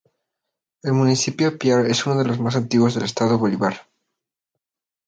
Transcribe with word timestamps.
El 0.81 0.93
municipio 0.93 1.59
Piar 1.59 1.85
es 1.85 2.07
uno 2.07 2.17
de 2.17 2.25
los 2.25 2.39
más 2.39 2.55
antiguos 2.55 2.95
del 2.95 3.03
estado 3.03 3.37
Bolívar. 3.37 3.81